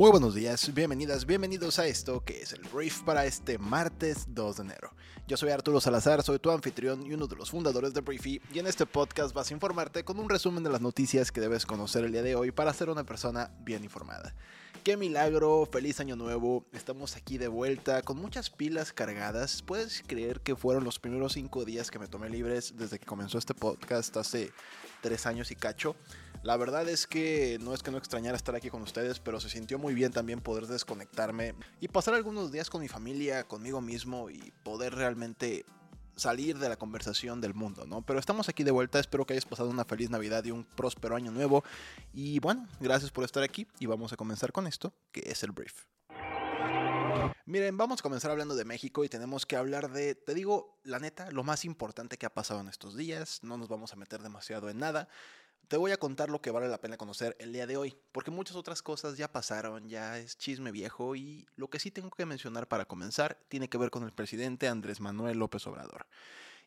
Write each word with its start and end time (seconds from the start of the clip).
Muy 0.00 0.10
buenos 0.10 0.34
días, 0.34 0.72
bienvenidas, 0.72 1.26
bienvenidos 1.26 1.78
a 1.78 1.86
esto 1.86 2.24
que 2.24 2.40
es 2.40 2.54
el 2.54 2.62
brief 2.72 3.02
para 3.02 3.26
este 3.26 3.58
martes 3.58 4.24
2 4.28 4.56
de 4.56 4.62
enero. 4.62 4.94
Yo 5.28 5.36
soy 5.36 5.50
Arturo 5.50 5.78
Salazar, 5.78 6.22
soy 6.22 6.38
tu 6.38 6.50
anfitrión 6.50 7.04
y 7.04 7.12
uno 7.12 7.26
de 7.26 7.36
los 7.36 7.50
fundadores 7.50 7.92
de 7.92 8.00
Briefy 8.00 8.40
y 8.50 8.60
en 8.60 8.66
este 8.66 8.86
podcast 8.86 9.34
vas 9.34 9.50
a 9.50 9.52
informarte 9.52 10.02
con 10.02 10.18
un 10.18 10.30
resumen 10.30 10.64
de 10.64 10.70
las 10.70 10.80
noticias 10.80 11.30
que 11.30 11.42
debes 11.42 11.66
conocer 11.66 12.02
el 12.02 12.12
día 12.12 12.22
de 12.22 12.34
hoy 12.34 12.50
para 12.50 12.72
ser 12.72 12.88
una 12.88 13.04
persona 13.04 13.50
bien 13.60 13.84
informada. 13.84 14.34
Qué 14.84 14.96
milagro, 14.96 15.68
feliz 15.70 16.00
año 16.00 16.16
nuevo, 16.16 16.64
estamos 16.72 17.14
aquí 17.14 17.36
de 17.36 17.48
vuelta 17.48 18.00
con 18.00 18.16
muchas 18.16 18.48
pilas 18.48 18.94
cargadas. 18.94 19.60
¿Puedes 19.60 20.02
creer 20.06 20.40
que 20.40 20.56
fueron 20.56 20.82
los 20.82 20.98
primeros 20.98 21.34
cinco 21.34 21.66
días 21.66 21.90
que 21.90 21.98
me 21.98 22.08
tomé 22.08 22.30
libres 22.30 22.72
desde 22.78 22.98
que 22.98 23.04
comenzó 23.04 23.36
este 23.36 23.52
podcast 23.52 24.16
hace 24.16 24.50
tres 25.02 25.26
años 25.26 25.50
y 25.50 25.56
cacho? 25.56 25.94
La 26.42 26.56
verdad 26.56 26.88
es 26.88 27.06
que 27.06 27.58
no 27.60 27.74
es 27.74 27.82
que 27.82 27.90
no 27.90 27.98
extrañara 27.98 28.34
estar 28.34 28.54
aquí 28.54 28.70
con 28.70 28.80
ustedes, 28.80 29.20
pero 29.20 29.40
se 29.40 29.50
sintió 29.50 29.78
muy 29.78 29.92
bien 29.92 30.10
también 30.10 30.40
poder 30.40 30.66
desconectarme 30.66 31.54
y 31.80 31.88
pasar 31.88 32.14
algunos 32.14 32.50
días 32.50 32.70
con 32.70 32.80
mi 32.80 32.88
familia, 32.88 33.44
conmigo 33.44 33.82
mismo 33.82 34.30
y 34.30 34.50
poder 34.64 34.94
realmente 34.94 35.66
salir 36.16 36.58
de 36.58 36.70
la 36.70 36.76
conversación 36.76 37.42
del 37.42 37.52
mundo, 37.52 37.86
¿no? 37.86 38.00
Pero 38.02 38.18
estamos 38.18 38.48
aquí 38.48 38.64
de 38.64 38.70
vuelta, 38.70 38.98
espero 38.98 39.26
que 39.26 39.34
hayas 39.34 39.44
pasado 39.44 39.68
una 39.68 39.84
feliz 39.84 40.08
Navidad 40.08 40.42
y 40.44 40.50
un 40.50 40.64
próspero 40.64 41.14
año 41.14 41.30
nuevo. 41.30 41.62
Y 42.14 42.38
bueno, 42.40 42.66
gracias 42.80 43.10
por 43.10 43.24
estar 43.24 43.42
aquí 43.42 43.66
y 43.78 43.84
vamos 43.84 44.14
a 44.14 44.16
comenzar 44.16 44.50
con 44.50 44.66
esto, 44.66 44.94
que 45.12 45.20
es 45.26 45.42
el 45.42 45.52
brief. 45.52 45.84
Miren, 47.44 47.76
vamos 47.76 48.00
a 48.00 48.02
comenzar 48.02 48.30
hablando 48.30 48.54
de 48.54 48.64
México 48.64 49.04
y 49.04 49.08
tenemos 49.08 49.44
que 49.44 49.56
hablar 49.56 49.90
de, 49.90 50.14
te 50.14 50.34
digo, 50.34 50.78
la 50.84 51.00
neta, 51.00 51.30
lo 51.32 51.42
más 51.42 51.64
importante 51.64 52.16
que 52.16 52.24
ha 52.24 52.32
pasado 52.32 52.60
en 52.60 52.68
estos 52.68 52.96
días, 52.96 53.40
no 53.42 53.58
nos 53.58 53.68
vamos 53.68 53.92
a 53.92 53.96
meter 53.96 54.22
demasiado 54.22 54.70
en 54.70 54.78
nada, 54.78 55.08
te 55.68 55.76
voy 55.76 55.92
a 55.92 55.96
contar 55.96 56.30
lo 56.30 56.40
que 56.40 56.50
vale 56.50 56.68
la 56.68 56.80
pena 56.80 56.96
conocer 56.96 57.36
el 57.38 57.52
día 57.52 57.66
de 57.66 57.76
hoy, 57.76 57.96
porque 58.12 58.30
muchas 58.30 58.56
otras 58.56 58.82
cosas 58.82 59.16
ya 59.16 59.30
pasaron, 59.30 59.88
ya 59.88 60.18
es 60.18 60.36
chisme 60.36 60.72
viejo 60.72 61.14
y 61.14 61.46
lo 61.56 61.68
que 61.68 61.78
sí 61.78 61.90
tengo 61.90 62.10
que 62.10 62.26
mencionar 62.26 62.66
para 62.66 62.86
comenzar 62.86 63.38
tiene 63.48 63.68
que 63.68 63.78
ver 63.78 63.90
con 63.90 64.02
el 64.02 64.12
presidente 64.12 64.68
Andrés 64.68 65.00
Manuel 65.00 65.38
López 65.38 65.66
Obrador. 65.66 66.06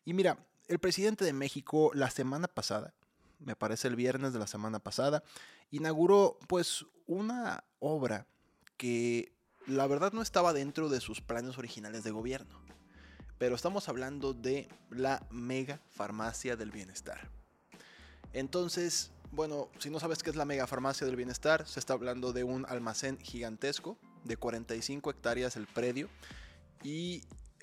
Y 0.04 0.14
mira, 0.14 0.38
el 0.68 0.78
presidente 0.78 1.24
de 1.24 1.32
México 1.32 1.90
la 1.94 2.10
semana 2.10 2.48
pasada, 2.48 2.94
me 3.40 3.56
parece 3.56 3.88
el 3.88 3.96
viernes 3.96 4.32
de 4.32 4.38
la 4.38 4.46
semana 4.46 4.78
pasada, 4.78 5.22
inauguró 5.70 6.38
pues 6.48 6.86
una 7.06 7.64
obra 7.80 8.26
que 8.76 9.34
la 9.66 9.86
verdad 9.86 10.12
no 10.12 10.22
estaba 10.22 10.52
dentro 10.52 10.88
de 10.88 11.00
sus 11.00 11.20
planes 11.20 11.58
originales 11.58 12.04
de 12.04 12.10
gobierno. 12.10 12.60
Pero 13.38 13.56
estamos 13.56 13.88
hablando 13.88 14.32
de 14.32 14.68
la 14.90 15.26
mega 15.30 15.80
farmacia 15.90 16.56
del 16.56 16.70
bienestar. 16.70 17.28
Entonces, 18.34 19.12
bueno, 19.30 19.68
si 19.78 19.90
no 19.90 19.98
sabes 20.00 20.22
qué 20.22 20.30
es 20.30 20.36
la 20.36 20.44
mega 20.44 20.66
farmacia 20.66 21.06
del 21.06 21.16
bienestar, 21.16 21.66
se 21.66 21.80
está 21.80 21.94
hablando 21.94 22.32
de 22.32 22.44
un 22.44 22.66
almacén 22.68 23.18
gigantesco 23.18 23.96
de 24.24 24.36
45 24.36 25.10
hectáreas 25.10 25.56
el 25.56 25.66
predio 25.66 26.08
y 26.82 27.22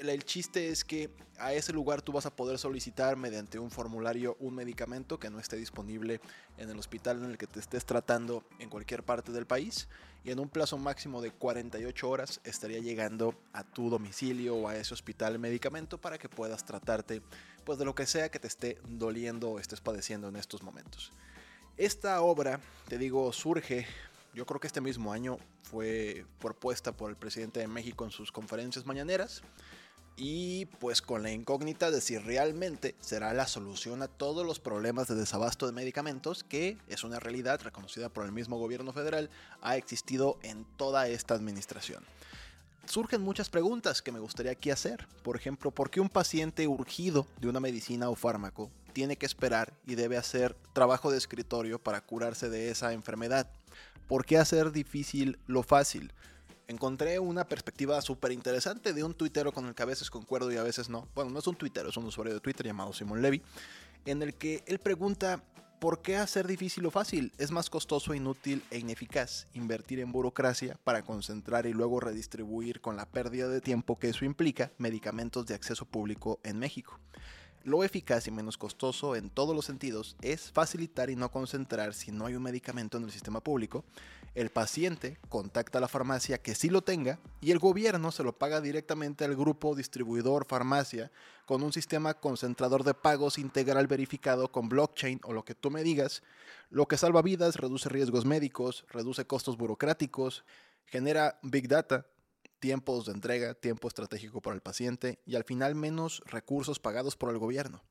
el 0.10 0.24
chiste 0.26 0.70
es 0.70 0.84
que 0.84 1.10
a 1.38 1.54
ese 1.54 1.74
lugar 1.74 2.02
tú 2.02 2.12
vas 2.12 2.26
a 2.26 2.36
poder 2.36 2.58
solicitar 2.58 3.16
mediante 3.18 3.60
un 3.60 3.72
formulario 3.72 4.36
un 4.40 4.56
medicamento 4.56 5.20
que 5.20 5.30
no 5.30 5.40
esté 5.40 5.58
disponible 5.58 6.22
en 6.58 6.70
el 6.70 6.78
hospital 6.78 7.24
en 7.24 7.32
el 7.32 7.38
que 7.38 7.48
te 7.48 7.60
estés 7.60 7.86
tratando 7.86 8.44
en 8.60 8.70
cualquier 8.70 9.04
parte 9.04 9.32
del 9.32 9.46
país 9.46 9.88
y 10.24 10.32
en 10.32 10.40
un 10.40 10.50
plazo 10.50 10.78
máximo 10.78 11.22
de 11.22 11.32
48 11.32 12.10
horas 12.10 12.42
estaría 12.44 12.80
llegando 12.80 13.36
a 13.54 13.64
tu 13.64 13.90
domicilio 13.90 14.56
o 14.56 14.68
a 14.68 14.76
ese 14.76 14.94
hospital 14.94 15.34
el 15.34 15.40
medicamento 15.40 16.00
para 16.00 16.18
que 16.18 16.30
puedas 16.30 16.66
tratarte 16.66 17.22
pues 17.64 17.78
de 17.78 17.86
lo 17.86 17.96
que 17.96 18.06
sea 18.06 18.30
que 18.30 18.40
te 18.40 18.48
esté 18.48 18.80
doliendo 18.88 19.52
o 19.52 19.60
estés 19.60 19.82
padeciendo 19.82 20.28
en 20.30 20.36
estos 20.36 20.64
momentos. 20.64 21.12
Esta 21.78 22.22
obra, 22.22 22.60
te 22.88 22.98
digo, 22.98 23.32
surge 23.34 23.88
yo 24.34 24.46
creo 24.46 24.60
que 24.60 24.68
este 24.68 24.80
mismo 24.80 25.12
año 25.12 25.38
fue 25.64 26.26
propuesta 26.40 26.94
por 26.94 27.10
el 27.10 27.18
presidente 27.18 27.60
de 27.60 27.68
México 27.68 28.06
en 28.06 28.12
sus 28.12 28.32
conferencias 28.32 28.86
mañaneras 28.86 29.44
y 30.24 30.68
pues 30.80 31.02
con 31.02 31.24
la 31.24 31.32
incógnita 31.32 31.90
de 31.90 32.00
si 32.00 32.16
realmente 32.20 32.94
será 33.00 33.34
la 33.34 33.48
solución 33.48 34.04
a 34.04 34.08
todos 34.08 34.46
los 34.46 34.60
problemas 34.60 35.08
de 35.08 35.16
desabasto 35.16 35.66
de 35.66 35.72
medicamentos, 35.72 36.44
que 36.44 36.78
es 36.88 37.04
una 37.04 37.20
realidad 37.20 37.60
reconocida 37.64 38.08
por 38.08 38.26
el 38.26 38.32
mismo 38.32 38.60
gobierno 38.60 38.94
federal, 38.94 39.32
ha 39.64 39.78
existido 39.78 40.38
en 40.44 40.64
toda 40.78 41.08
esta 41.08 41.34
administración. 41.34 42.06
Surgen 42.86 43.24
muchas 43.24 43.50
preguntas 43.50 44.04
que 44.04 44.12
me 44.12 44.20
gustaría 44.20 44.52
aquí 44.52 44.70
hacer. 44.70 45.08
Por 45.24 45.38
ejemplo, 45.38 45.72
¿por 45.72 45.90
qué 45.90 46.00
un 46.00 46.10
paciente 46.10 46.68
urgido 46.68 47.26
de 47.40 47.50
una 47.50 47.60
medicina 47.60 48.08
o 48.12 48.16
fármaco 48.16 48.70
tiene 48.94 49.16
que 49.16 49.26
esperar 49.26 49.74
y 49.88 49.96
debe 49.96 50.18
hacer 50.18 50.56
trabajo 50.74 51.10
de 51.10 51.18
escritorio 51.18 51.80
para 51.80 52.02
curarse 52.02 52.48
de 52.48 52.70
esa 52.70 52.94
enfermedad? 52.94 53.50
¿Por 54.08 54.24
qué 54.24 54.38
hacer 54.38 54.72
difícil 54.72 55.40
lo 55.48 55.64
fácil? 55.64 56.14
Encontré 56.72 57.20
una 57.20 57.46
perspectiva 57.46 58.02
súper 58.02 58.32
interesante 58.32 58.94
de 58.94 59.04
un 59.04 59.14
tuitero 59.14 59.52
con 59.52 59.68
el 59.68 59.76
que 59.76 59.84
a 59.84 59.86
veces 59.86 60.10
concuerdo 60.10 60.52
y 60.52 60.58
a 60.58 60.64
veces 60.64 60.90
no. 60.90 61.08
Bueno, 61.14 61.32
no 61.32 61.40
es 61.40 61.48
un 61.48 61.56
tuitero, 61.56 61.90
es 61.90 61.98
un 61.98 62.06
usuario 62.06 62.34
de 62.34 62.40
Twitter 62.40 62.66
llamado 62.66 62.94
Simon 62.94 63.22
Levy, 63.22 63.42
en 64.06 64.22
el 64.24 64.34
que 64.34 64.64
él 64.66 64.80
pregunta, 64.80 65.44
¿por 65.80 66.02
qué 66.02 66.18
hacer 66.18 66.48
difícil 66.48 66.86
o 66.86 66.92
fácil? 66.92 67.32
Es 67.38 67.52
más 67.52 67.70
costoso, 67.70 68.14
inútil 68.14 68.64
e 68.72 68.80
ineficaz 68.80 69.48
invertir 69.54 70.00
en 70.00 70.12
burocracia 70.12 70.78
para 70.84 71.04
concentrar 71.04 71.66
y 71.66 71.74
luego 71.74 72.00
redistribuir 72.00 72.82
con 72.82 72.96
la 72.96 73.06
pérdida 73.06 73.48
de 73.48 73.62
tiempo 73.62 74.00
que 74.00 74.10
eso 74.10 74.26
implica 74.26 74.72
medicamentos 74.78 75.46
de 75.46 75.56
acceso 75.56 75.86
público 75.86 76.40
en 76.44 76.58
México. 76.60 77.00
Lo 77.64 77.84
eficaz 77.84 78.26
y 78.28 78.32
menos 78.32 78.58
costoso 78.58 79.16
en 79.16 79.30
todos 79.30 79.56
los 79.56 79.66
sentidos 79.66 80.16
es 80.22 80.52
facilitar 80.52 81.12
y 81.12 81.16
no 81.16 81.30
concentrar 81.30 81.94
si 81.94 82.12
no 82.12 82.26
hay 82.26 82.34
un 82.34 82.42
medicamento 82.42 82.98
en 82.98 83.04
el 83.04 83.12
sistema 83.12 83.40
público. 83.40 83.86
El 84.34 84.50
paciente 84.50 85.20
contacta 85.30 85.78
a 85.78 85.82
la 85.82 85.88
farmacia 85.88 86.42
que 86.42 86.56
sí 86.56 86.72
lo 86.72 86.82
tenga 86.82 87.20
y 87.40 87.52
el 87.52 87.60
gobierno 87.60 88.12
se 88.12 88.24
lo 88.24 88.34
paga 88.34 88.62
directamente 88.62 89.26
al 89.26 89.36
grupo 89.36 89.76
distribuidor 89.76 90.48
farmacia 90.48 91.12
con 91.46 91.62
un 91.62 91.72
sistema 91.72 92.16
concentrador 92.16 92.84
de 92.84 92.96
pagos 92.96 93.38
integral 93.38 93.86
verificado 93.86 94.52
con 94.52 94.68
blockchain 94.68 95.20
o 95.24 95.32
lo 95.32 95.46
que 95.46 95.54
tú 95.54 95.70
me 95.70 95.84
digas, 95.84 96.24
lo 96.72 96.88
que 96.88 96.98
salva 96.98 97.22
vidas, 97.22 97.58
reduce 97.58 97.90
riesgos 97.90 98.26
médicos, 98.26 98.86
reduce 98.90 99.28
costos 99.28 99.58
burocráticos, 99.58 100.46
genera 100.86 101.38
big 101.44 101.68
data, 101.68 102.08
tiempos 102.62 103.08
de 103.08 103.12
entrega, 103.12 103.56
tiempo 103.56 103.90
estratégico 103.90 104.42
para 104.42 104.56
el 104.56 104.62
paciente 104.62 105.20
y 105.26 105.36
al 105.36 105.44
final 105.44 105.76
menos 105.76 106.22
recursos 106.26 106.80
pagados 106.80 107.18
por 107.18 107.32
el 107.32 107.40
gobierno. 107.40 107.84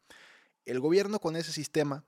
El 0.64 0.81
gobierno 0.81 1.19
con 1.19 1.36
ese 1.36 1.53
sistema 1.53 2.04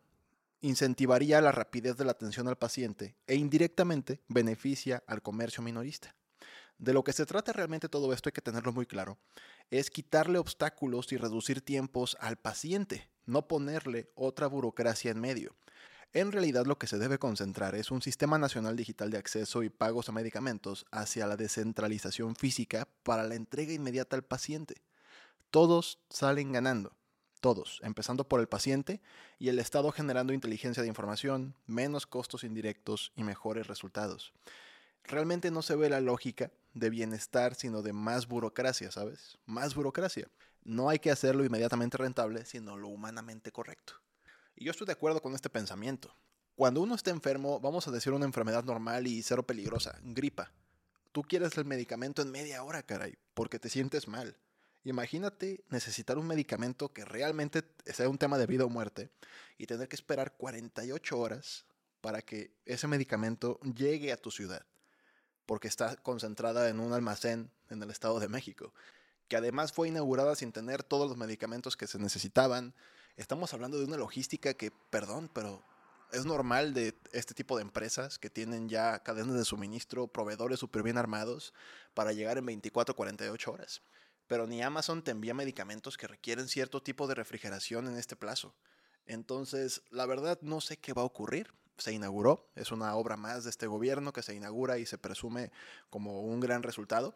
incentivaría 0.62 1.40
la 1.42 1.52
rapidez 1.52 1.96
de 1.96 2.04
la 2.04 2.12
atención 2.12 2.48
al 2.48 2.56
paciente 2.56 3.16
e 3.26 3.34
indirectamente 3.34 4.20
beneficia 4.28 5.02
al 5.06 5.20
comercio 5.20 5.62
minorista. 5.62 6.14
De 6.78 6.92
lo 6.92 7.04
que 7.04 7.12
se 7.12 7.26
trata 7.26 7.52
realmente 7.52 7.88
todo 7.88 8.12
esto 8.12 8.28
hay 8.28 8.32
que 8.32 8.40
tenerlo 8.40 8.72
muy 8.72 8.86
claro, 8.86 9.18
es 9.70 9.90
quitarle 9.90 10.38
obstáculos 10.38 11.12
y 11.12 11.16
reducir 11.16 11.62
tiempos 11.62 12.16
al 12.20 12.36
paciente, 12.36 13.08
no 13.26 13.48
ponerle 13.48 14.10
otra 14.14 14.46
burocracia 14.46 15.10
en 15.10 15.20
medio. 15.20 15.56
En 16.14 16.30
realidad 16.30 16.66
lo 16.66 16.76
que 16.76 16.86
se 16.86 16.98
debe 16.98 17.18
concentrar 17.18 17.74
es 17.74 17.90
un 17.90 18.02
sistema 18.02 18.36
nacional 18.36 18.76
digital 18.76 19.10
de 19.10 19.16
acceso 19.16 19.62
y 19.62 19.70
pagos 19.70 20.10
a 20.10 20.12
medicamentos 20.12 20.84
hacia 20.90 21.26
la 21.26 21.38
descentralización 21.38 22.36
física 22.36 22.86
para 23.02 23.22
la 23.22 23.34
entrega 23.34 23.72
inmediata 23.72 24.14
al 24.16 24.22
paciente. 24.22 24.82
Todos 25.50 26.00
salen 26.10 26.52
ganando, 26.52 26.94
todos, 27.40 27.80
empezando 27.82 28.28
por 28.28 28.40
el 28.40 28.46
paciente 28.46 29.00
y 29.38 29.48
el 29.48 29.58
Estado 29.58 29.90
generando 29.90 30.34
inteligencia 30.34 30.82
de 30.82 30.88
información, 30.90 31.54
menos 31.66 32.06
costos 32.06 32.44
indirectos 32.44 33.12
y 33.16 33.24
mejores 33.24 33.66
resultados. 33.66 34.34
Realmente 35.04 35.50
no 35.50 35.62
se 35.62 35.76
ve 35.76 35.88
la 35.88 36.02
lógica 36.02 36.50
de 36.74 36.90
bienestar, 36.90 37.54
sino 37.54 37.80
de 37.80 37.94
más 37.94 38.28
burocracia, 38.28 38.90
¿sabes? 38.90 39.38
Más 39.46 39.74
burocracia. 39.74 40.28
No 40.62 40.90
hay 40.90 40.98
que 40.98 41.10
hacerlo 41.10 41.42
inmediatamente 41.42 41.96
rentable, 41.96 42.44
sino 42.44 42.76
lo 42.76 42.88
humanamente 42.88 43.50
correcto. 43.50 43.94
Y 44.54 44.64
yo 44.64 44.70
estoy 44.70 44.86
de 44.86 44.92
acuerdo 44.92 45.20
con 45.20 45.34
este 45.34 45.50
pensamiento. 45.50 46.14
Cuando 46.54 46.80
uno 46.82 46.94
está 46.94 47.10
enfermo, 47.10 47.60
vamos 47.60 47.88
a 47.88 47.90
decir 47.90 48.12
una 48.12 48.26
enfermedad 48.26 48.64
normal 48.64 49.06
y 49.06 49.22
cero 49.22 49.46
peligrosa, 49.46 49.98
gripa. 50.02 50.52
Tú 51.12 51.22
quieres 51.22 51.56
el 51.56 51.64
medicamento 51.64 52.22
en 52.22 52.30
media 52.30 52.62
hora, 52.62 52.82
caray, 52.82 53.16
porque 53.34 53.58
te 53.58 53.68
sientes 53.68 54.08
mal. 54.08 54.36
Imagínate 54.84 55.64
necesitar 55.68 56.18
un 56.18 56.26
medicamento 56.26 56.92
que 56.92 57.04
realmente 57.04 57.62
sea 57.86 58.08
un 58.08 58.18
tema 58.18 58.36
de 58.36 58.46
vida 58.46 58.64
o 58.64 58.68
muerte 58.68 59.10
y 59.56 59.66
tener 59.66 59.88
que 59.88 59.96
esperar 59.96 60.36
48 60.36 61.18
horas 61.18 61.66
para 62.00 62.20
que 62.20 62.52
ese 62.66 62.88
medicamento 62.88 63.60
llegue 63.60 64.12
a 64.12 64.16
tu 64.16 64.30
ciudad, 64.30 64.66
porque 65.46 65.68
está 65.68 65.96
concentrada 65.96 66.68
en 66.68 66.80
un 66.80 66.92
almacén 66.92 67.50
en 67.70 67.82
el 67.82 67.90
Estado 67.90 68.18
de 68.18 68.28
México, 68.28 68.74
que 69.28 69.36
además 69.36 69.72
fue 69.72 69.88
inaugurada 69.88 70.34
sin 70.34 70.52
tener 70.52 70.82
todos 70.82 71.08
los 71.08 71.16
medicamentos 71.16 71.76
que 71.76 71.86
se 71.86 71.98
necesitaban, 71.98 72.74
Estamos 73.16 73.52
hablando 73.52 73.78
de 73.78 73.84
una 73.84 73.98
logística 73.98 74.54
que, 74.54 74.70
perdón, 74.70 75.30
pero 75.34 75.62
es 76.12 76.24
normal 76.24 76.72
de 76.72 76.94
este 77.12 77.34
tipo 77.34 77.56
de 77.56 77.62
empresas 77.62 78.18
que 78.18 78.30
tienen 78.30 78.70
ya 78.70 79.00
cadenas 79.00 79.34
de 79.34 79.44
suministro, 79.44 80.08
proveedores 80.08 80.58
súper 80.58 80.82
bien 80.82 80.96
armados 80.96 81.52
para 81.92 82.12
llegar 82.12 82.38
en 82.38 82.46
24 82.46 82.96
48 82.96 83.52
horas. 83.52 83.82
Pero 84.28 84.46
ni 84.46 84.62
Amazon 84.62 85.04
te 85.04 85.10
envía 85.10 85.34
medicamentos 85.34 85.98
que 85.98 86.06
requieren 86.06 86.48
cierto 86.48 86.82
tipo 86.82 87.06
de 87.06 87.14
refrigeración 87.14 87.86
en 87.86 87.98
este 87.98 88.16
plazo. 88.16 88.54
Entonces, 89.04 89.82
la 89.90 90.06
verdad 90.06 90.38
no 90.40 90.62
sé 90.62 90.78
qué 90.78 90.94
va 90.94 91.02
a 91.02 91.06
ocurrir. 91.06 91.52
Se 91.76 91.92
inauguró, 91.92 92.50
es 92.54 92.72
una 92.72 92.94
obra 92.94 93.18
más 93.18 93.44
de 93.44 93.50
este 93.50 93.66
gobierno 93.66 94.12
que 94.14 94.22
se 94.22 94.34
inaugura 94.34 94.78
y 94.78 94.86
se 94.86 94.96
presume 94.96 95.50
como 95.90 96.22
un 96.22 96.40
gran 96.40 96.62
resultado, 96.62 97.14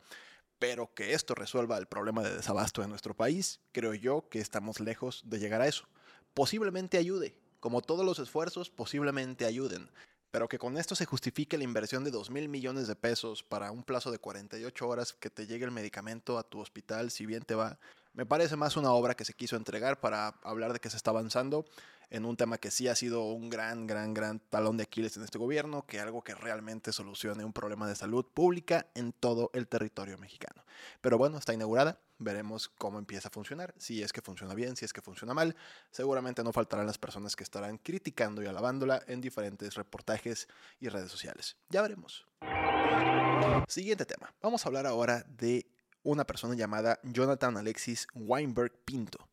pero 0.59 0.93
que 0.95 1.13
esto 1.13 1.35
resuelva 1.35 1.79
el 1.79 1.87
problema 1.87 2.23
de 2.23 2.35
desabasto 2.35 2.83
en 2.83 2.91
nuestro 2.91 3.15
país, 3.15 3.61
creo 3.73 3.95
yo 3.95 4.29
que 4.29 4.41
estamos 4.41 4.81
lejos 4.81 5.23
de 5.27 5.39
llegar 5.39 5.61
a 5.61 5.69
eso. 5.69 5.87
Posiblemente 6.35 6.99
ayude, 6.99 7.39
como 7.61 7.83
todos 7.83 8.05
los 8.05 8.19
esfuerzos, 8.19 8.71
posiblemente 8.71 9.45
ayuden, 9.45 9.91
pero 10.31 10.49
que 10.49 10.59
con 10.59 10.77
esto 10.77 10.95
se 10.95 11.07
justifique 11.07 11.59
la 11.59 11.65
inversión 11.65 12.05
de 12.05 12.11
2 12.11 12.31
mil 12.31 12.49
millones 12.49 12.87
de 12.89 12.97
pesos 12.97 13.43
para 13.43 13.71
un 13.71 13.83
plazo 13.83 14.11
de 14.11 14.19
48 14.19 14.89
horas 14.89 15.13
que 15.13 15.31
te 15.31 15.47
llegue 15.47 15.65
el 15.65 15.71
medicamento 15.71 16.39
a 16.39 16.43
tu 16.43 16.61
hospital, 16.61 17.11
si 17.11 17.27
bien 17.27 17.43
te 17.43 17.55
va, 17.55 17.79
me 18.13 18.27
parece 18.27 18.57
más 18.57 18.77
una 18.77 18.93
obra 18.93 19.15
que 19.15 19.25
se 19.25 19.35
quiso 19.35 19.57
entregar 19.57 20.01
para 20.01 20.29
hablar 20.43 20.73
de 20.73 20.81
que 20.81 20.91
se 20.91 20.97
está 20.97 21.11
avanzando 21.11 21.67
en 22.11 22.25
un 22.25 22.37
tema 22.37 22.59
que 22.59 22.71
sí 22.71 22.89
ha 22.89 22.95
sido 22.95 23.25
un 23.25 23.51
gran, 23.51 23.87
gran, 23.87 24.15
gran 24.15 24.39
talón 24.39 24.77
de 24.77 24.85
Aquiles 24.85 25.17
en 25.17 25.25
este 25.25 25.39
gobierno, 25.39 25.87
que 25.87 26.01
algo 26.01 26.23
que 26.23 26.35
realmente 26.35 26.93
solucione 26.93 27.45
un 27.45 27.53
problema 27.53 27.89
de 27.89 27.97
salud 27.97 28.25
pública 28.25 28.87
en 28.95 29.13
todo 29.13 29.51
el 29.55 29.69
territorio 29.69 30.19
mexicano. 30.19 30.65
Pero 31.01 31.19
bueno, 31.19 31.39
está 31.39 31.55
inaugurada, 31.55 32.01
veremos 32.19 32.69
cómo 32.69 32.99
empieza 32.99 33.29
a 33.29 33.31
funcionar, 33.31 33.75
si 33.79 34.03
es 34.03 34.13
que 34.13 34.23
funciona 34.23 34.55
bien, 34.55 34.77
si 34.77 34.85
es 34.85 34.93
que 34.93 35.03
funciona 35.03 35.35
mal. 35.35 35.57
Seguramente 35.91 36.43
no 36.45 36.53
faltarán 36.53 36.87
las 36.87 36.99
personas 36.99 37.37
que 37.37 37.45
estarán 37.45 37.79
criticando 37.79 38.43
y 38.43 38.47
alabándola 38.47 39.03
en 39.07 39.21
diferentes 39.21 39.75
reportajes 39.75 40.49
y 40.81 40.89
redes 40.89 41.11
sociales. 41.11 41.57
Ya 41.69 41.83
veremos. 41.83 42.27
Siguiente 43.69 44.07
tema. 44.07 44.33
Vamos 44.43 44.65
a 44.65 44.69
hablar 44.69 44.87
ahora 44.87 45.25
de 45.29 45.67
una 46.03 46.25
persona 46.25 46.55
llamada 46.55 47.01
Jonathan 47.03 47.57
Alexis 47.57 48.07
Weinberg 48.15 48.73
Pinto. 48.85 49.29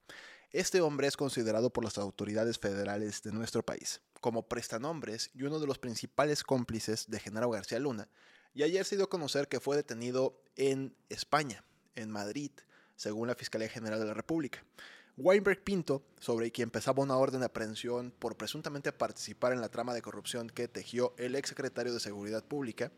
Este 0.53 0.81
hombre 0.81 1.07
es 1.07 1.17
considerado 1.17 1.71
por 1.71 1.83
las 1.83 1.97
autoridades 1.97 2.59
federales 2.59 3.23
de 3.23 3.31
nuestro 3.31 3.63
país 3.65 4.01
como 4.21 4.47
prestanombres 4.47 5.31
y 5.33 5.41
uno 5.41 5.59
de 5.59 5.65
los 5.65 5.79
principales 5.79 6.43
cómplices 6.43 7.09
de 7.09 7.19
Genaro 7.19 7.49
García 7.49 7.79
Luna, 7.79 8.07
y 8.53 8.61
ayer 8.61 8.85
se 8.85 8.95
dio 8.95 9.05
a 9.05 9.09
conocer 9.09 9.47
que 9.47 9.59
fue 9.59 9.75
detenido 9.75 10.39
en 10.55 10.95
España, 11.09 11.65
en 11.95 12.11
Madrid, 12.11 12.51
según 12.95 13.27
la 13.27 13.33
Fiscalía 13.33 13.67
General 13.67 13.99
de 13.99 14.05
la 14.05 14.13
República. 14.13 14.63
Weinberg 15.17 15.63
Pinto, 15.63 16.05
sobre 16.19 16.51
quien 16.51 16.69
pesaba 16.69 17.01
una 17.01 17.17
orden 17.17 17.39
de 17.39 17.47
aprehensión 17.47 18.13
por 18.19 18.37
presuntamente 18.37 18.93
participar 18.93 19.53
en 19.53 19.61
la 19.61 19.69
trama 19.69 19.95
de 19.95 20.03
corrupción 20.03 20.51
que 20.51 20.67
tejió 20.67 21.15
el 21.17 21.33
exsecretario 21.33 21.95
de 21.95 21.99
Seguridad 21.99 22.45
Pública, 22.45 22.91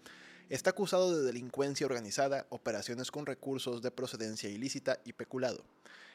Está 0.47 0.69
acusado 0.69 1.17
de 1.17 1.25
delincuencia 1.25 1.87
organizada, 1.87 2.45
operaciones 2.49 3.09
con 3.09 3.25
recursos 3.25 3.81
de 3.81 3.89
procedencia 3.89 4.47
ilícita 4.47 4.99
y 5.03 5.13
peculado. 5.13 5.65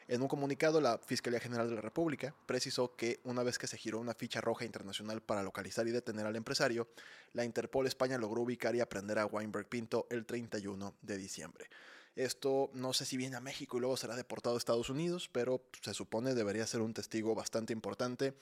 En 0.08 0.22
un 0.22 0.28
comunicado, 0.28 0.80
la 0.80 0.98
Fiscalía 0.98 1.40
General 1.40 1.68
de 1.68 1.76
la 1.76 1.80
República 1.80 2.34
precisó 2.46 2.96
que 2.96 3.20
una 3.24 3.42
vez 3.42 3.58
que 3.58 3.66
se 3.66 3.76
giró 3.76 4.00
una 4.00 4.14
ficha 4.14 4.40
roja 4.40 4.64
internacional 4.64 5.22
para 5.22 5.42
localizar 5.42 5.86
y 5.86 5.92
detener 5.92 6.26
al 6.26 6.36
empresario, 6.36 6.88
la 7.32 7.44
Interpol 7.44 7.86
España 7.86 8.18
logró 8.18 8.42
ubicar 8.42 8.74
y 8.74 8.80
aprender 8.80 9.18
a 9.18 9.26
Weinberg 9.26 9.68
Pinto 9.68 10.06
el 10.10 10.26
31 10.26 10.94
de 11.02 11.16
diciembre. 11.16 11.70
Esto 12.16 12.70
no 12.74 12.92
sé 12.92 13.04
si 13.04 13.16
viene 13.16 13.36
a 13.36 13.40
México 13.40 13.76
y 13.76 13.80
luego 13.80 13.96
será 13.96 14.16
deportado 14.16 14.56
a 14.56 14.58
Estados 14.58 14.90
Unidos, 14.90 15.30
pero 15.32 15.62
se 15.80 15.94
supone 15.94 16.34
debería 16.34 16.66
ser 16.66 16.80
un 16.80 16.92
testigo 16.92 17.34
bastante 17.34 17.72
importante 17.72 18.34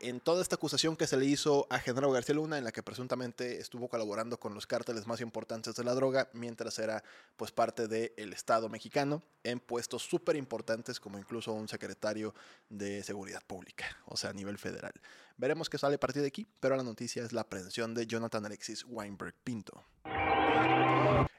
en 0.00 0.20
toda 0.20 0.42
esta 0.42 0.56
acusación 0.56 0.96
que 0.96 1.06
se 1.06 1.16
le 1.16 1.26
hizo 1.26 1.66
a 1.70 1.78
Genaro 1.78 2.10
García 2.10 2.34
Luna, 2.34 2.58
en 2.58 2.64
la 2.64 2.72
que 2.72 2.82
presuntamente 2.82 3.60
estuvo 3.60 3.88
colaborando 3.88 4.38
con 4.38 4.54
los 4.54 4.66
cárteles 4.66 5.06
más 5.06 5.20
importantes 5.20 5.74
de 5.74 5.84
la 5.84 5.94
droga, 5.94 6.28
mientras 6.32 6.78
era 6.78 7.02
pues 7.36 7.52
parte 7.52 7.88
del 7.88 8.32
Estado 8.32 8.68
mexicano, 8.68 9.22
en 9.42 9.60
puestos 9.60 10.02
súper 10.02 10.36
importantes 10.36 11.00
como 11.00 11.18
incluso 11.18 11.52
un 11.52 11.68
secretario 11.68 12.34
de 12.68 13.02
Seguridad 13.02 13.42
Pública, 13.46 13.84
o 14.06 14.16
sea, 14.16 14.30
a 14.30 14.34
nivel 14.34 14.58
federal. 14.58 14.92
Veremos 15.36 15.68
qué 15.68 15.78
sale 15.78 15.96
a 15.96 16.00
partir 16.00 16.22
de 16.22 16.28
aquí, 16.28 16.46
pero 16.60 16.76
la 16.76 16.82
noticia 16.82 17.22
es 17.24 17.32
la 17.32 17.42
aprehensión 17.42 17.94
de 17.94 18.06
Jonathan 18.06 18.46
Alexis 18.46 18.84
Weinberg 18.86 19.34
Pinto. 19.42 19.84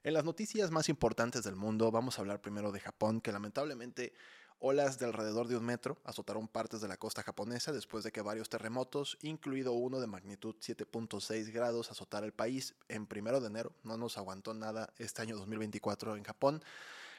En 0.04 0.14
las 0.14 0.24
noticias 0.24 0.70
más 0.70 0.88
importantes 0.90 1.44
del 1.44 1.56
mundo 1.56 1.90
vamos 1.90 2.18
a 2.18 2.22
hablar 2.22 2.40
primero 2.40 2.72
de 2.72 2.80
Japón, 2.80 3.22
que 3.22 3.32
lamentablemente 3.32 4.14
Olas 4.60 4.98
de 4.98 5.06
alrededor 5.06 5.48
de 5.48 5.58
un 5.58 5.66
metro 5.66 5.98
azotaron 6.04 6.48
partes 6.48 6.82
de 6.82 6.88
la 6.88 6.98
costa 6.98 7.24
japonesa 7.24 7.72
después 7.72 8.04
de 8.04 8.12
que 8.12 8.22
varios 8.22 8.50
terremotos, 8.50 9.18
incluido 9.22 9.74
uno 9.74 10.00
de 10.00 10.08
magnitud 10.08 10.56
7.6 10.56 11.52
grados, 11.52 11.92
azotara 11.92 12.26
el 12.26 12.34
país 12.34 12.74
en 12.88 13.06
primero 13.06 13.42
de 13.42 13.48
enero. 13.48 13.74
No 13.84 13.98
nos 13.98 14.18
aguantó 14.18 14.54
nada 14.54 14.94
este 14.98 15.22
año 15.22 15.36
2024 15.36 16.16
en 16.16 16.24
Japón. 16.24 16.64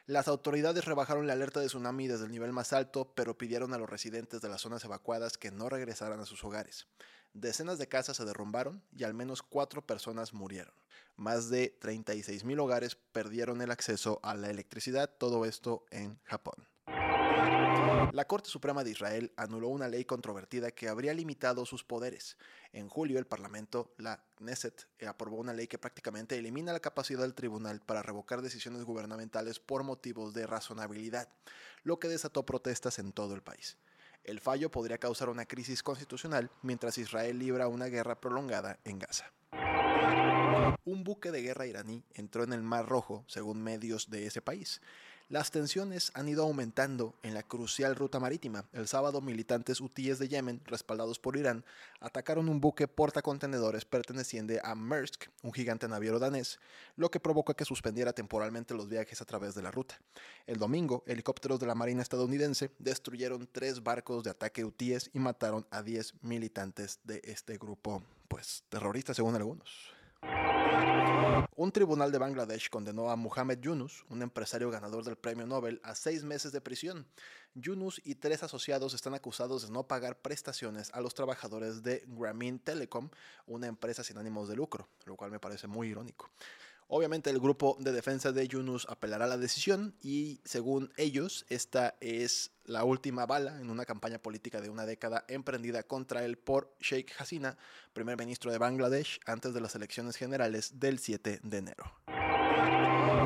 Las 0.06 0.28
autoridades 0.28 0.84
rebajaron 0.84 1.26
la 1.26 1.32
alerta 1.32 1.60
de 1.60 1.66
tsunami 1.66 2.06
desde 2.06 2.26
el 2.26 2.30
nivel 2.30 2.52
más 2.52 2.72
alto, 2.72 3.12
pero 3.14 3.36
pidieron 3.36 3.74
a 3.74 3.78
los 3.78 3.90
residentes 3.90 4.40
de 4.40 4.48
las 4.48 4.60
zonas 4.60 4.84
evacuadas 4.84 5.36
que 5.36 5.50
no 5.50 5.68
regresaran 5.68 6.20
a 6.20 6.26
sus 6.26 6.44
hogares. 6.44 6.86
Decenas 7.34 7.78
de 7.78 7.88
casas 7.88 8.16
se 8.16 8.24
derrumbaron 8.24 8.82
y 8.96 9.04
al 9.04 9.14
menos 9.14 9.42
cuatro 9.42 9.84
personas 9.84 10.32
murieron. 10.32 10.74
Más 11.16 11.50
de 11.50 11.78
36.000 11.80 12.60
hogares 12.60 12.96
perdieron 13.12 13.60
el 13.62 13.70
acceso 13.70 14.20
a 14.22 14.34
la 14.34 14.48
electricidad, 14.48 15.10
todo 15.18 15.44
esto 15.44 15.84
en 15.90 16.18
Japón. 16.24 16.66
La 18.12 18.26
Corte 18.26 18.48
Suprema 18.48 18.82
de 18.82 18.90
Israel 18.90 19.32
anuló 19.36 19.68
una 19.68 19.88
ley 19.88 20.04
controvertida 20.04 20.70
que 20.70 20.88
habría 20.88 21.12
limitado 21.14 21.66
sus 21.66 21.84
poderes. 21.84 22.36
En 22.72 22.88
julio, 22.88 23.18
el 23.18 23.26
Parlamento, 23.26 23.92
la 23.98 24.24
Knesset, 24.36 24.88
aprobó 25.06 25.36
una 25.36 25.52
ley 25.52 25.66
que 25.66 25.78
prácticamente 25.78 26.38
elimina 26.38 26.72
la 26.72 26.80
capacidad 26.80 27.20
del 27.20 27.34
tribunal 27.34 27.80
para 27.80 28.02
revocar 28.02 28.42
decisiones 28.42 28.84
gubernamentales 28.84 29.60
por 29.60 29.82
motivos 29.82 30.34
de 30.34 30.46
razonabilidad, 30.46 31.28
lo 31.82 31.98
que 31.98 32.08
desató 32.08 32.44
protestas 32.46 32.98
en 32.98 33.12
todo 33.12 33.34
el 33.34 33.42
país. 33.42 33.76
El 34.24 34.40
fallo 34.40 34.70
podría 34.70 34.98
causar 34.98 35.28
una 35.28 35.46
crisis 35.46 35.82
constitucional 35.82 36.50
mientras 36.62 36.98
Israel 36.98 37.38
libra 37.38 37.68
una 37.68 37.86
guerra 37.86 38.20
prolongada 38.20 38.78
en 38.84 38.98
Gaza. 38.98 39.32
Un 40.84 41.04
buque 41.04 41.32
de 41.32 41.42
guerra 41.42 41.66
iraní 41.66 42.02
entró 42.14 42.44
en 42.44 42.52
el 42.52 42.62
Mar 42.62 42.88
Rojo, 42.88 43.24
según 43.26 43.62
medios 43.62 44.08
de 44.08 44.26
ese 44.26 44.40
país. 44.40 44.80
Las 45.28 45.50
tensiones 45.50 46.12
han 46.14 46.28
ido 46.28 46.44
aumentando 46.44 47.16
en 47.24 47.34
la 47.34 47.42
crucial 47.42 47.96
ruta 47.96 48.20
marítima. 48.20 48.64
El 48.72 48.86
sábado, 48.86 49.20
militantes 49.20 49.80
hutíes 49.80 50.20
de 50.20 50.28
Yemen, 50.28 50.60
respaldados 50.66 51.18
por 51.18 51.36
Irán, 51.36 51.64
atacaron 51.98 52.48
un 52.48 52.60
buque 52.60 52.86
portacontenedores 52.86 53.84
perteneciente 53.84 54.60
a 54.62 54.76
Maersk, 54.76 55.24
un 55.42 55.52
gigante 55.52 55.88
naviero 55.88 56.20
danés, 56.20 56.60
lo 56.94 57.10
que 57.10 57.18
provocó 57.18 57.54
que 57.54 57.64
suspendiera 57.64 58.12
temporalmente 58.12 58.74
los 58.74 58.88
viajes 58.88 59.20
a 59.20 59.24
través 59.24 59.56
de 59.56 59.62
la 59.62 59.72
ruta. 59.72 60.00
El 60.46 60.58
domingo, 60.58 61.02
helicópteros 61.08 61.58
de 61.58 61.66
la 61.66 61.74
Marina 61.74 62.02
estadounidense 62.02 62.70
destruyeron 62.78 63.48
tres 63.50 63.82
barcos 63.82 64.22
de 64.22 64.30
ataque 64.30 64.64
hutíes 64.64 65.10
y 65.12 65.18
mataron 65.18 65.66
a 65.72 65.82
10 65.82 66.22
militantes 66.22 67.00
de 67.02 67.20
este 67.24 67.58
grupo, 67.58 68.00
pues 68.26 68.64
terrorista 68.68 69.14
según 69.14 69.34
algunos. 69.34 69.94
Un 71.54 71.72
tribunal 71.72 72.12
de 72.12 72.18
Bangladesh 72.18 72.68
condenó 72.68 73.10
a 73.10 73.16
Muhammad 73.16 73.58
Yunus, 73.58 74.04
un 74.10 74.22
empresario 74.22 74.70
ganador 74.70 75.04
del 75.04 75.16
premio 75.16 75.46
Nobel, 75.46 75.80
a 75.82 75.94
seis 75.94 76.22
meses 76.22 76.52
de 76.52 76.60
prisión. 76.60 77.06
Yunus 77.54 78.00
y 78.04 78.16
tres 78.16 78.42
asociados 78.42 78.92
están 78.92 79.14
acusados 79.14 79.62
de 79.62 79.72
no 79.72 79.86
pagar 79.86 80.20
prestaciones 80.20 80.90
a 80.92 81.00
los 81.00 81.14
trabajadores 81.14 81.82
de 81.82 82.04
Grameen 82.06 82.58
Telecom, 82.58 83.08
una 83.46 83.66
empresa 83.66 84.04
sin 84.04 84.18
ánimos 84.18 84.48
de 84.48 84.56
lucro, 84.56 84.88
lo 85.06 85.16
cual 85.16 85.30
me 85.30 85.40
parece 85.40 85.66
muy 85.66 85.88
irónico. 85.88 86.30
Obviamente 86.88 87.30
el 87.30 87.40
grupo 87.40 87.76
de 87.80 87.90
defensa 87.90 88.30
de 88.30 88.46
Yunus 88.46 88.86
apelará 88.88 89.26
la 89.26 89.36
decisión 89.36 89.94
y 90.02 90.40
según 90.44 90.92
ellos 90.96 91.44
esta 91.48 91.96
es 92.00 92.52
la 92.64 92.84
última 92.84 93.26
bala 93.26 93.60
en 93.60 93.70
una 93.70 93.84
campaña 93.84 94.18
política 94.18 94.60
de 94.60 94.70
una 94.70 94.86
década 94.86 95.24
emprendida 95.28 95.82
contra 95.82 96.24
él 96.24 96.38
por 96.38 96.74
Sheikh 96.80 97.12
Hasina, 97.18 97.58
primer 97.92 98.16
ministro 98.16 98.52
de 98.52 98.58
Bangladesh, 98.58 99.20
antes 99.26 99.52
de 99.52 99.60
las 99.60 99.74
elecciones 99.74 100.16
generales 100.16 100.78
del 100.78 101.00
7 101.00 101.40
de 101.42 101.58
enero. 101.58 101.92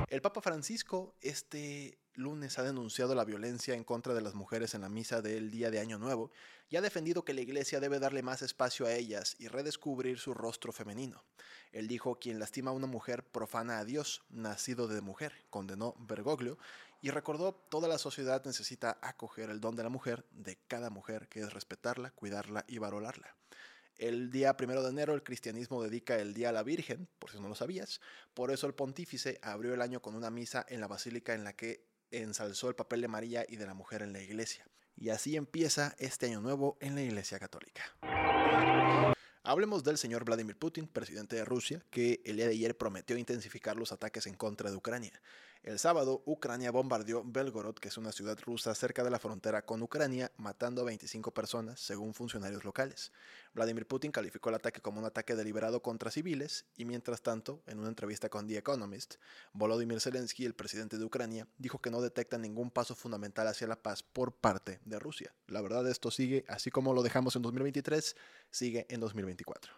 El 0.09 0.23
Papa 0.23 0.41
Francisco 0.41 1.15
este 1.21 1.99
lunes 2.15 2.59
ha 2.59 2.63
denunciado 2.63 3.15
la 3.15 3.25
violencia 3.25 3.75
en 3.75 3.85
contra 3.85 4.15
de 4.15 4.21
las 4.21 4.35
mujeres 4.35 4.75
en 4.75 4.83
la 4.83 4.89
misa 4.89 5.23
del 5.23 5.51
día 5.51 5.71
de 5.71 5.81
Año 5.81 5.99
Nuevo 5.99 6.31
y 6.69 6.77
ha 6.77 6.81
defendido 6.81 7.25
que 7.25 7.35
la 7.35 7.41
iglesia 7.41 7.81
debe 7.81 7.99
darle 7.99 8.23
más 8.23 8.43
espacio 8.43 8.87
a 8.87 8.93
ellas 8.93 9.37
y 9.39 9.49
redescubrir 9.49 10.19
su 10.19 10.35
rostro 10.35 10.73
femenino. 10.73 11.25
Él 11.73 11.89
dijo, 11.89 12.19
quien 12.19 12.39
lastima 12.39 12.71
a 12.71 12.75
una 12.75 12.87
mujer 12.87 13.25
profana 13.25 13.79
a 13.79 13.85
Dios, 13.85 14.23
nacido 14.29 14.89
de 14.89 15.01
mujer, 15.01 15.33
condenó 15.51 15.95
Bergoglio, 15.99 16.59
y 17.03 17.11
recordó, 17.11 17.55
toda 17.55 17.89
la 17.89 17.99
sociedad 17.99 18.45
necesita 18.45 18.99
acoger 19.01 19.51
el 19.51 19.61
don 19.61 19.75
de 19.75 19.83
la 19.83 19.89
mujer, 19.89 20.27
de 20.33 20.59
cada 20.69 20.91
mujer, 20.91 21.29
que 21.29 21.41
es 21.41 21.53
respetarla, 21.53 22.11
cuidarla 22.11 22.65
y 22.69 22.79
valorarla. 22.79 23.35
El 24.01 24.31
día 24.31 24.57
primero 24.57 24.83
de 24.83 24.89
enero 24.89 25.13
el 25.13 25.23
cristianismo 25.23 25.83
dedica 25.83 26.19
el 26.19 26.33
Día 26.33 26.49
a 26.49 26.53
la 26.53 26.63
Virgen, 26.63 27.07
por 27.19 27.31
si 27.31 27.39
no 27.39 27.49
lo 27.49 27.55
sabías. 27.55 28.01
Por 28.33 28.51
eso 28.51 28.67
el 28.67 28.73
pontífice 28.73 29.39
abrió 29.43 29.75
el 29.75 29.83
año 29.83 30.01
con 30.01 30.15
una 30.15 30.31
misa 30.31 30.65
en 30.71 30.81
la 30.81 30.89
basílica 30.89 31.35
en 31.35 31.45
la 31.45 31.53
que 31.55 31.85
ensalzó 32.11 32.71
el 32.71 32.75
papel 32.75 33.03
de 33.03 33.09
María 33.09 33.45
y 33.47 33.57
de 33.57 33.67
la 33.67 33.75
mujer 33.75 34.01
en 34.01 34.15
la 34.15 34.23
iglesia. 34.23 34.67
Y 34.97 35.11
así 35.11 35.37
empieza 35.37 35.95
este 35.99 36.25
año 36.25 36.41
nuevo 36.41 36.79
en 36.81 36.95
la 36.95 37.03
Iglesia 37.03 37.39
Católica. 37.39 37.83
Hablemos 39.43 39.85
del 39.85 39.99
señor 39.99 40.25
Vladimir 40.25 40.57
Putin, 40.57 40.89
presidente 40.89 41.37
de 41.37 41.45
Rusia, 41.45 41.85
que 41.91 42.23
el 42.25 42.37
día 42.37 42.47
de 42.47 42.53
ayer 42.53 42.79
prometió 42.79 43.19
intensificar 43.19 43.77
los 43.77 43.93
ataques 43.93 44.27
en 44.27 44.35
contra 44.35 44.71
de 44.71 44.77
Ucrania. 44.77 45.21
El 45.63 45.79
sábado, 45.79 46.23
Ucrania 46.25 46.71
bombardeó 46.71 47.23
Belgorod, 47.23 47.75
que 47.75 47.89
es 47.89 47.99
una 47.99 48.13
ciudad 48.13 48.39
rusa 48.41 48.75
cerca 48.75 49.05
de 49.05 49.11
la 49.11 49.19
frontera 49.19 49.67
con 49.67 49.83
Ucrania, 49.83 50.33
matando 50.39 50.81
a 50.81 50.87
25 50.87 51.35
personas, 51.35 51.81
según 51.81 52.15
funcionarios 52.15 52.65
locales. 52.65 53.13
Vladimir 53.53 53.87
Putin 53.87 54.11
calificó 54.11 54.49
el 54.49 54.55
ataque 54.55 54.81
como 54.81 55.01
un 55.01 55.05
ataque 55.05 55.37
deliberado 55.37 55.83
contra 55.83 56.11
civiles 56.11 56.65
y, 56.79 56.87
mientras 56.87 57.21
tanto, 57.21 57.63
en 57.67 57.79
una 57.79 57.91
entrevista 57.91 58.31
con 58.31 58.47
The 58.47 58.57
Economist, 58.57 59.17
Volodymyr 59.53 60.01
Zelensky, 60.01 60.47
el 60.47 60.55
presidente 60.55 60.97
de 60.97 61.05
Ucrania, 61.05 61.47
dijo 61.59 61.79
que 61.79 61.91
no 61.91 62.01
detecta 62.01 62.39
ningún 62.39 62.71
paso 62.71 62.95
fundamental 62.95 63.47
hacia 63.47 63.67
la 63.67 63.83
paz 63.83 64.03
por 64.03 64.33
parte 64.33 64.81
de 64.87 64.99
Rusia. 64.99 65.35
La 65.47 65.61
verdad, 65.61 65.87
esto 65.91 66.11
sigue, 66.11 66.47
así 66.49 66.71
como 66.71 66.95
lo 66.95 67.03
dejamos 67.03 67.37
en 67.37 67.43
2023, 67.43 68.17
sigue 68.51 68.87
en 68.89 69.01
2024. 69.01 69.75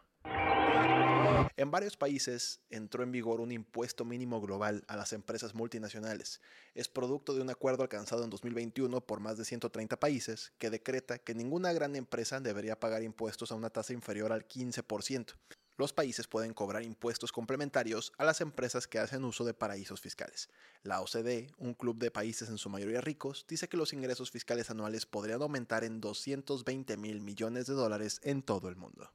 En 1.57 1.71
varios 1.71 1.97
países 1.97 2.61
entró 2.71 3.03
en 3.03 3.13
vigor 3.13 3.41
un 3.41 3.53
impuesto 3.53 4.05
mínimo 4.05 4.41
global 4.41 4.85
a 4.89 4.97
las 4.97 5.13
empresas 5.13 5.55
multinacionales. 5.55 6.41
Es 6.75 6.89
producto 6.89 7.35
de 7.35 7.41
un 7.41 7.51
acuerdo 7.51 7.83
alcanzado 7.83 8.25
en 8.25 8.31
2021 8.31 9.01
por 9.03 9.21
más 9.21 9.39
de 9.39 9.45
130 9.45 10.01
países 10.01 10.53
que 10.59 10.71
decreta 10.71 11.19
que 11.19 11.35
ninguna 11.35 11.73
gran 11.73 11.95
empresa 11.95 12.41
debería 12.41 12.81
pagar 12.81 13.03
impuestos 13.03 13.53
a 13.53 13.55
una 13.55 13.71
tasa 13.71 13.93
inferior 13.93 14.33
al 14.33 14.49
15%. 14.49 15.35
Los 15.79 15.93
países 15.93 16.27
pueden 16.27 16.53
cobrar 16.53 16.83
impuestos 16.83 17.33
complementarios 17.33 18.13
a 18.19 18.25
las 18.25 18.41
empresas 18.41 18.87
que 18.87 18.99
hacen 18.99 19.25
uso 19.25 19.45
de 19.45 19.55
paraísos 19.55 20.01
fiscales. 20.01 20.49
La 20.83 21.01
OCDE, 21.01 21.49
un 21.59 21.75
club 21.75 21.99
de 21.99 22.11
países 22.11 22.49
en 22.49 22.59
su 22.59 22.71
mayoría 22.71 23.01
ricos, 23.01 23.47
dice 23.49 23.69
que 23.69 23.77
los 23.77 23.93
ingresos 23.93 24.31
fiscales 24.31 24.71
anuales 24.71 25.07
podrían 25.07 25.43
aumentar 25.43 25.85
en 25.85 26.01
220 26.01 26.97
mil 26.97 27.21
millones 27.21 27.67
de 27.67 27.75
dólares 27.75 28.21
en 28.23 28.43
todo 28.43 28.69
el 28.69 28.77
mundo. 28.77 29.13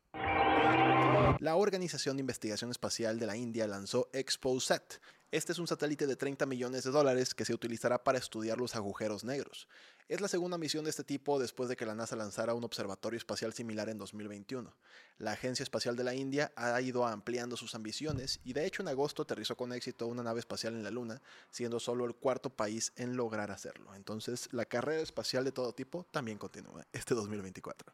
La 1.40 1.56
Organización 1.56 2.18
de 2.18 2.22
Investigación 2.22 2.72
Espacial 2.72 3.20
de 3.20 3.26
la 3.26 3.38
India 3.38 3.68
lanzó 3.68 4.10
ExpoSat. 4.12 4.96
Este 5.30 5.52
es 5.52 5.60
un 5.60 5.68
satélite 5.68 6.08
de 6.08 6.16
30 6.16 6.46
millones 6.46 6.84
de 6.84 6.92
dólares 6.92 7.34
que 7.36 7.46
se 7.46 7.54
utilizará 7.54 8.04
para 8.04 8.18
estudiar 8.18 8.58
los 8.58 8.76
agujeros 8.76 9.24
negros. 9.24 9.68
Es 10.08 10.22
la 10.22 10.30
segunda 10.30 10.58
misión 10.58 10.86
de 10.86 10.90
este 10.90 11.04
tipo 11.04 11.38
después 11.38 11.68
de 11.68 11.76
que 11.76 11.86
la 11.86 11.96
NASA 11.96 12.16
lanzara 12.16 12.54
un 12.54 12.64
observatorio 12.64 13.18
espacial 13.18 13.52
similar 13.54 13.90
en 13.90 13.98
2021. 13.98 14.74
La 15.18 15.34
Agencia 15.34 15.64
Espacial 15.64 15.98
de 15.98 16.06
la 16.06 16.16
India 16.16 16.54
ha 16.56 16.80
ido 16.80 17.06
ampliando 17.06 17.58
sus 17.58 17.76
ambiciones 17.76 18.40
y 18.46 18.54
de 18.54 18.66
hecho 18.66 18.82
en 18.82 18.88
agosto 18.88 19.24
aterrizó 19.24 19.58
con 19.58 19.74
éxito 19.74 20.08
una 20.08 20.24
nave 20.24 20.40
espacial 20.40 20.76
en 20.76 20.84
la 20.84 20.92
Luna, 20.92 21.22
siendo 21.52 21.82
solo 21.82 22.06
el 22.06 22.16
cuarto 22.16 22.50
país 22.50 22.94
en 22.96 23.18
lograr 23.18 23.52
hacerlo. 23.52 23.94
Entonces 23.96 24.48
la 24.54 24.64
carrera 24.64 25.02
espacial 25.02 25.44
de 25.44 25.52
todo 25.52 25.74
tipo 25.74 26.06
también 26.10 26.38
continúa 26.38 26.88
este 26.94 27.16
2024. 27.16 27.94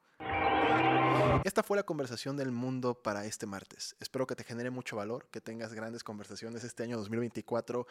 Esta 1.44 1.63
fue 1.63 1.77
la 1.77 1.84
conversación 1.84 2.38
del 2.38 2.51
mundo 2.63 2.96
para 2.96 3.25
este 3.25 3.46
martes. 3.46 3.96
Espero 4.00 4.25
que 4.25 4.36
te 4.36 4.43
genere 4.43 4.70
mucho 4.70 4.96
valor, 4.96 5.27
que 5.32 5.41
tengas 5.41 5.74
grandes 5.74 6.03
conversaciones 6.03 6.63
este 6.63 6.84
año 6.84 6.98
2024 6.98 7.86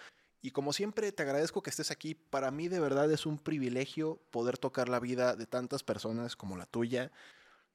y 0.45 0.51
como 0.51 0.73
siempre, 0.73 1.13
te 1.13 1.23
agradezco 1.23 1.63
que 1.63 1.71
estés 1.71 1.93
aquí. 1.93 2.17
Para 2.17 2.51
mí 2.51 2.67
de 2.67 2.81
verdad 2.81 3.11
es 3.13 3.27
un 3.27 3.39
privilegio 3.39 4.19
poder 4.33 4.59
tocar 4.59 4.89
la 4.89 4.99
vida 4.99 5.37
de 5.37 5.47
tantas 5.47 5.85
personas 5.85 6.35
como 6.35 6.57
la 6.57 6.67
tuya 6.67 7.13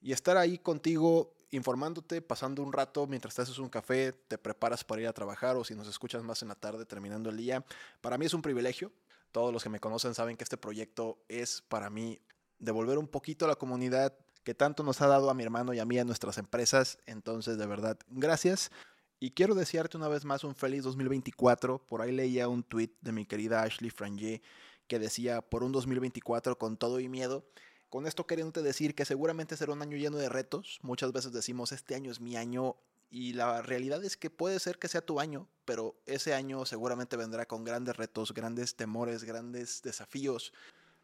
y 0.01 0.11
estar 0.11 0.35
ahí 0.35 0.57
contigo 0.57 1.33
informándote, 1.51 2.21
pasando 2.21 2.61
un 2.61 2.73
rato 2.73 3.07
mientras 3.07 3.35
te 3.35 3.41
haces 3.41 3.57
un 3.57 3.69
café, 3.69 4.11
te 4.11 4.37
preparas 4.37 4.83
para 4.83 5.01
ir 5.01 5.07
a 5.07 5.13
trabajar 5.13 5.55
o 5.55 5.63
si 5.63 5.75
nos 5.75 5.87
escuchas 5.87 6.23
más 6.23 6.41
en 6.41 6.49
la 6.49 6.55
tarde 6.55 6.85
terminando 6.85 7.29
el 7.29 7.37
día. 7.37 7.63
Para 8.01 8.17
mí 8.17 8.25
es 8.25 8.33
un 8.33 8.41
privilegio. 8.41 8.91
Todos 9.31 9.53
los 9.53 9.63
que 9.63 9.69
me 9.69 9.79
conocen 9.79 10.13
saben 10.13 10.35
que 10.35 10.43
este 10.43 10.57
proyecto 10.57 11.23
es 11.29 11.61
para 11.61 11.89
mí 11.89 12.19
devolver 12.59 12.97
un 12.97 13.07
poquito 13.07 13.45
a 13.45 13.47
la 13.47 13.55
comunidad 13.55 14.13
que 14.47 14.55
tanto 14.55 14.81
nos 14.81 15.01
ha 15.01 15.07
dado 15.07 15.29
a 15.29 15.33
mi 15.33 15.43
hermano 15.43 15.73
y 15.73 15.79
a 15.79 15.83
mí 15.83 15.99
a 15.99 16.05
nuestras 16.05 16.37
empresas. 16.37 16.99
Entonces, 17.05 17.57
de 17.57 17.65
verdad, 17.65 17.99
gracias. 18.07 18.71
Y 19.19 19.31
quiero 19.31 19.55
desearte 19.55 19.97
una 19.97 20.07
vez 20.07 20.23
más 20.23 20.45
un 20.45 20.55
feliz 20.55 20.83
2024. 20.83 21.79
Por 21.79 22.01
ahí 22.01 22.13
leía 22.13 22.47
un 22.47 22.63
tweet 22.63 22.91
de 23.01 23.11
mi 23.11 23.25
querida 23.25 23.63
Ashley 23.63 23.89
Frangé 23.89 24.41
que 24.87 24.99
decía, 24.99 25.41
por 25.41 25.65
un 25.65 25.73
2024 25.73 26.57
con 26.57 26.77
todo 26.77 27.01
y 27.01 27.09
miedo. 27.09 27.43
Con 27.89 28.07
esto 28.07 28.25
queriéndote 28.25 28.61
decir 28.61 28.95
que 28.95 29.03
seguramente 29.03 29.57
será 29.57 29.73
un 29.73 29.81
año 29.81 29.97
lleno 29.97 30.15
de 30.15 30.29
retos. 30.29 30.79
Muchas 30.81 31.11
veces 31.11 31.33
decimos, 31.33 31.73
este 31.73 31.95
año 31.95 32.09
es 32.09 32.21
mi 32.21 32.37
año 32.37 32.77
y 33.09 33.33
la 33.33 33.61
realidad 33.61 34.01
es 34.05 34.15
que 34.15 34.29
puede 34.29 34.61
ser 34.61 34.79
que 34.79 34.87
sea 34.87 35.01
tu 35.01 35.19
año, 35.19 35.49
pero 35.65 35.97
ese 36.05 36.33
año 36.33 36.65
seguramente 36.65 37.17
vendrá 37.17 37.45
con 37.47 37.65
grandes 37.65 37.97
retos, 37.97 38.33
grandes 38.33 38.77
temores, 38.77 39.25
grandes 39.25 39.81
desafíos. 39.81 40.53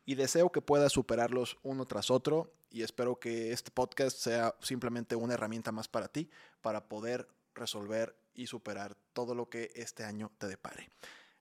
Y 0.05 0.15
deseo 0.15 0.51
que 0.51 0.61
puedas 0.61 0.91
superarlos 0.91 1.57
uno 1.63 1.85
tras 1.85 2.11
otro 2.11 2.53
y 2.69 2.81
espero 2.81 3.19
que 3.19 3.51
este 3.51 3.71
podcast 3.71 4.17
sea 4.17 4.55
simplemente 4.59 5.15
una 5.15 5.35
herramienta 5.35 5.71
más 5.71 5.87
para 5.87 6.07
ti, 6.07 6.29
para 6.61 6.89
poder 6.89 7.27
resolver 7.53 8.15
y 8.33 8.47
superar 8.47 8.95
todo 9.13 9.35
lo 9.35 9.49
que 9.49 9.71
este 9.75 10.03
año 10.03 10.31
te 10.37 10.47
depare. 10.47 10.89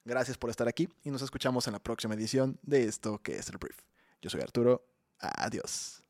Gracias 0.05 0.37
por 0.37 0.51
estar 0.51 0.69
aquí 0.69 0.89
y 1.05 1.11
nos 1.11 1.23
escuchamos 1.23 1.67
en 1.67 1.73
la 1.73 1.79
próxima 1.79 2.15
edición 2.15 2.59
de 2.63 2.85
esto 2.85 3.19
que 3.23 3.37
es 3.37 3.49
el 3.49 3.59
brief. 3.59 3.79
Yo 4.21 4.31
soy 4.31 4.41
Arturo. 4.41 4.85
Adiós. 5.19 6.03